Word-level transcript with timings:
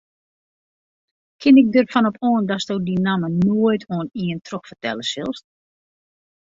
Kin 1.41 1.55
ik 1.61 1.67
derfan 1.75 2.09
op 2.09 2.17
oan 2.29 2.43
datst 2.49 2.69
dy 2.87 2.95
namme 3.05 3.29
noait 3.45 3.83
oan 3.95 4.07
ien 4.25 4.37
trochfertelle 4.47 5.05
silst? 5.11 5.45